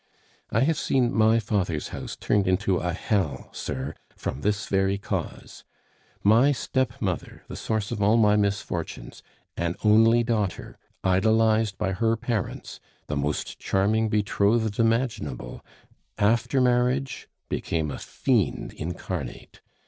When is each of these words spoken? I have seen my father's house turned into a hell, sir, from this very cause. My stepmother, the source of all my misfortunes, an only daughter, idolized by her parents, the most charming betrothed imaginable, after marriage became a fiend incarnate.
I 0.49 0.61
have 0.61 0.79
seen 0.79 1.13
my 1.13 1.37
father's 1.39 1.89
house 1.89 2.15
turned 2.15 2.47
into 2.47 2.77
a 2.77 2.91
hell, 2.91 3.49
sir, 3.53 3.93
from 4.15 4.41
this 4.41 4.65
very 4.65 4.97
cause. 4.97 5.63
My 6.23 6.51
stepmother, 6.53 7.43
the 7.47 7.55
source 7.55 7.91
of 7.91 8.01
all 8.01 8.17
my 8.17 8.35
misfortunes, 8.35 9.21
an 9.57 9.75
only 9.83 10.23
daughter, 10.23 10.79
idolized 11.03 11.77
by 11.77 11.91
her 11.91 12.15
parents, 12.15 12.79
the 13.05 13.15
most 13.15 13.59
charming 13.59 14.09
betrothed 14.09 14.79
imaginable, 14.79 15.63
after 16.17 16.59
marriage 16.61 17.29
became 17.47 17.91
a 17.91 17.99
fiend 17.99 18.73
incarnate. 18.73 19.61